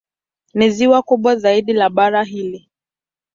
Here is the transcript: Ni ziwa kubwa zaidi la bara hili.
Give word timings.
Ni 0.53 0.69
ziwa 0.71 1.01
kubwa 1.01 1.35
zaidi 1.35 1.73
la 1.73 1.89
bara 1.89 2.23
hili. 2.23 2.69